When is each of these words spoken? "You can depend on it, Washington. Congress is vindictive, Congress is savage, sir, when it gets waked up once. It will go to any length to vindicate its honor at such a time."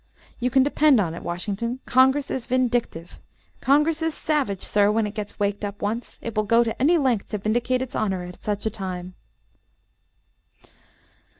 "You 0.39 0.49
can 0.49 0.63
depend 0.63 0.99
on 0.99 1.13
it, 1.13 1.21
Washington. 1.21 1.79
Congress 1.85 2.31
is 2.31 2.47
vindictive, 2.47 3.19
Congress 3.59 4.01
is 4.01 4.15
savage, 4.15 4.63
sir, 4.63 4.89
when 4.91 5.05
it 5.05 5.13
gets 5.13 5.39
waked 5.39 5.63
up 5.63 5.79
once. 5.79 6.17
It 6.23 6.35
will 6.35 6.41
go 6.41 6.63
to 6.63 6.81
any 6.81 6.97
length 6.97 7.27
to 7.27 7.37
vindicate 7.37 7.83
its 7.83 7.93
honor 7.93 8.23
at 8.23 8.41
such 8.41 8.65
a 8.65 8.71
time." 8.71 9.13